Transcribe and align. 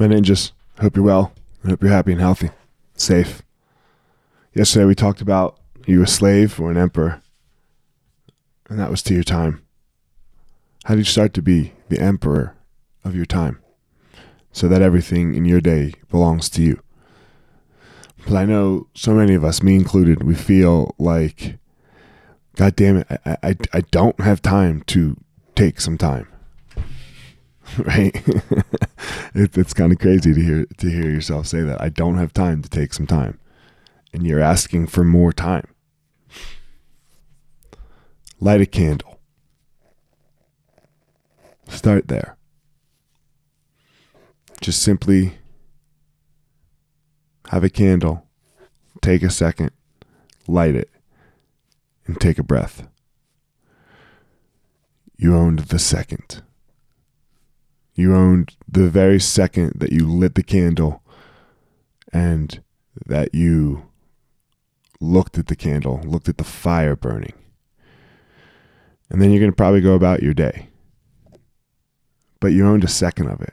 My 0.00 0.06
ninjas, 0.06 0.52
hope 0.80 0.96
you're 0.96 1.04
well. 1.04 1.34
I 1.62 1.68
hope 1.68 1.82
you're 1.82 1.92
happy 1.92 2.12
and 2.12 2.22
healthy, 2.22 2.48
safe. 2.94 3.42
Yesterday 4.54 4.86
we 4.86 4.94
talked 4.94 5.20
about 5.20 5.58
you 5.86 6.02
a 6.02 6.06
slave 6.06 6.58
or 6.58 6.70
an 6.70 6.78
emperor, 6.78 7.20
and 8.70 8.78
that 8.78 8.90
was 8.90 9.02
to 9.02 9.14
your 9.14 9.22
time. 9.22 9.62
How 10.84 10.94
did 10.94 11.00
you 11.00 11.12
start 11.12 11.34
to 11.34 11.42
be 11.42 11.74
the 11.90 12.00
emperor 12.00 12.56
of 13.04 13.14
your 13.14 13.26
time 13.26 13.60
so 14.52 14.68
that 14.68 14.80
everything 14.80 15.34
in 15.34 15.44
your 15.44 15.60
day 15.60 15.92
belongs 16.10 16.48
to 16.48 16.62
you? 16.62 16.80
But 18.26 18.36
I 18.36 18.46
know 18.46 18.86
so 18.94 19.12
many 19.12 19.34
of 19.34 19.44
us, 19.44 19.62
me 19.62 19.74
included, 19.74 20.22
we 20.22 20.34
feel 20.34 20.94
like, 20.98 21.58
God 22.56 22.74
damn 22.74 22.96
it, 22.96 23.06
I, 23.26 23.36
I, 23.42 23.56
I 23.74 23.80
don't 23.82 24.18
have 24.18 24.40
time 24.40 24.80
to 24.86 25.18
take 25.54 25.78
some 25.78 25.98
time. 25.98 26.26
right? 27.84 28.24
it, 29.34 29.56
it's 29.56 29.74
kind 29.74 29.92
of 29.92 29.98
crazy 29.98 30.34
to 30.34 30.40
hear 30.40 30.66
to 30.78 30.90
hear 30.90 31.10
yourself 31.10 31.46
say 31.46 31.62
that. 31.62 31.80
I 31.80 31.88
don't 31.88 32.18
have 32.18 32.32
time 32.32 32.62
to 32.62 32.68
take 32.68 32.92
some 32.92 33.06
time, 33.06 33.38
and 34.12 34.26
you're 34.26 34.40
asking 34.40 34.88
for 34.88 35.04
more 35.04 35.32
time. 35.32 35.66
Light 38.40 38.60
a 38.60 38.66
candle. 38.66 39.20
Start 41.68 42.08
there. 42.08 42.36
Just 44.60 44.82
simply 44.82 45.34
have 47.50 47.64
a 47.64 47.70
candle, 47.70 48.26
take 49.00 49.22
a 49.22 49.30
second, 49.30 49.70
light 50.46 50.74
it, 50.74 50.90
and 52.06 52.20
take 52.20 52.38
a 52.38 52.42
breath. 52.42 52.86
You 55.16 55.36
owned 55.36 55.60
the 55.60 55.78
second. 55.78 56.42
You 58.00 58.16
owned 58.16 58.56
the 58.66 58.88
very 58.88 59.20
second 59.20 59.74
that 59.76 59.92
you 59.92 60.08
lit 60.08 60.34
the 60.34 60.42
candle 60.42 61.02
and 62.14 62.62
that 63.04 63.34
you 63.34 63.90
looked 65.00 65.36
at 65.36 65.48
the 65.48 65.54
candle, 65.54 66.00
looked 66.04 66.26
at 66.26 66.38
the 66.38 66.44
fire 66.44 66.96
burning. 66.96 67.34
And 69.10 69.20
then 69.20 69.30
you're 69.30 69.40
going 69.40 69.52
to 69.52 69.56
probably 69.56 69.82
go 69.82 69.92
about 69.92 70.22
your 70.22 70.32
day. 70.32 70.70
But 72.40 72.54
you 72.54 72.66
owned 72.66 72.84
a 72.84 72.88
second 72.88 73.28
of 73.28 73.42
it. 73.42 73.52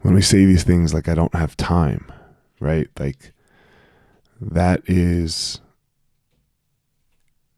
When 0.00 0.14
we 0.14 0.22
say 0.22 0.46
these 0.46 0.64
things 0.64 0.94
like, 0.94 1.06
I 1.06 1.14
don't 1.14 1.34
have 1.34 1.54
time, 1.54 2.10
right? 2.60 2.88
Like, 2.98 3.34
that 4.40 4.80
is. 4.86 5.60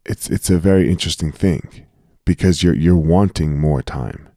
It's, 0.04 0.28
it's 0.30 0.50
a 0.50 0.58
very 0.58 0.91
interesting 0.91 1.30
thing 1.30 1.86
because 2.24 2.64
you're 2.64 2.74
you're 2.74 2.96
wanting 2.96 3.60
more 3.60 3.82
time 3.82 4.27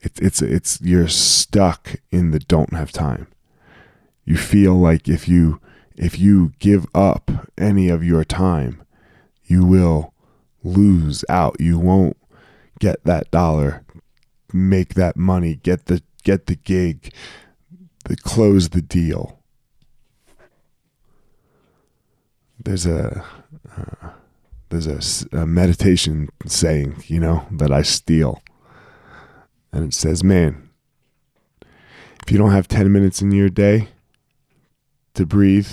it's 0.00 0.20
it's 0.20 0.42
it's 0.42 0.80
you're 0.80 1.08
stuck 1.08 1.96
in 2.10 2.30
the 2.30 2.38
don't 2.38 2.72
have 2.72 2.92
time. 2.92 3.26
You 4.24 4.36
feel 4.36 4.74
like 4.74 5.08
if 5.08 5.28
you 5.28 5.60
if 5.96 6.18
you 6.18 6.52
give 6.58 6.86
up 6.94 7.30
any 7.58 7.88
of 7.88 8.02
your 8.02 8.24
time, 8.24 8.82
you 9.44 9.64
will 9.64 10.14
lose 10.62 11.24
out. 11.28 11.60
You 11.60 11.78
won't 11.78 12.16
get 12.78 13.04
that 13.04 13.30
dollar, 13.30 13.84
make 14.52 14.94
that 14.94 15.16
money, 15.16 15.56
get 15.56 15.86
the 15.86 16.02
get 16.22 16.46
the 16.46 16.56
gig, 16.56 17.12
the 18.04 18.16
close 18.16 18.70
the 18.70 18.82
deal. 18.82 19.38
There's 22.58 22.86
a 22.86 23.24
uh, 23.76 24.10
there's 24.70 24.86
a, 25.32 25.38
a 25.38 25.46
meditation 25.46 26.28
saying, 26.46 27.04
you 27.06 27.20
know, 27.20 27.46
that 27.50 27.72
I 27.72 27.82
steal 27.82 28.42
and 29.72 29.84
it 29.84 29.94
says, 29.94 30.24
man, 30.24 30.70
if 32.22 32.30
you 32.30 32.38
don't 32.38 32.52
have 32.52 32.68
10 32.68 32.92
minutes 32.92 33.22
in 33.22 33.30
your 33.30 33.48
day 33.48 33.88
to 35.14 35.26
breathe, 35.26 35.68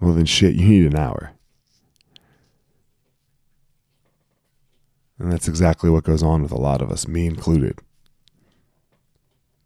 well, 0.00 0.12
then 0.12 0.26
shit, 0.26 0.54
you 0.54 0.68
need 0.68 0.86
an 0.86 0.98
hour. 0.98 1.32
And 5.18 5.32
that's 5.32 5.48
exactly 5.48 5.88
what 5.88 6.04
goes 6.04 6.22
on 6.22 6.42
with 6.42 6.52
a 6.52 6.60
lot 6.60 6.82
of 6.82 6.90
us, 6.90 7.08
me 7.08 7.26
included. 7.26 7.78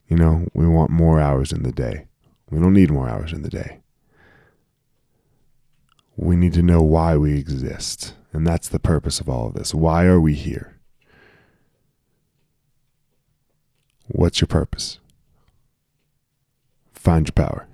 You 0.06 0.16
know, 0.16 0.46
we 0.54 0.66
want 0.66 0.90
more 0.90 1.20
hours 1.20 1.52
in 1.52 1.62
the 1.62 1.72
day. 1.72 2.06
We 2.50 2.58
don't 2.58 2.74
need 2.74 2.90
more 2.90 3.08
hours 3.08 3.32
in 3.32 3.42
the 3.42 3.48
day. 3.48 3.80
We 6.16 6.36
need 6.36 6.52
to 6.54 6.62
know 6.62 6.82
why 6.82 7.16
we 7.16 7.38
exist. 7.38 8.14
And 8.32 8.46
that's 8.46 8.68
the 8.68 8.78
purpose 8.78 9.20
of 9.20 9.28
all 9.28 9.48
of 9.48 9.54
this. 9.54 9.74
Why 9.74 10.04
are 10.04 10.20
we 10.20 10.34
here? 10.34 10.79
What's 14.12 14.40
your 14.40 14.48
purpose? 14.48 14.98
Find 16.92 17.28
your 17.28 17.32
power. 17.32 17.69